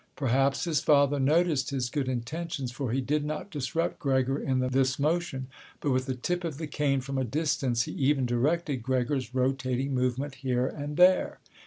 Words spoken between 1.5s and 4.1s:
his good intentions, for he did not disrupt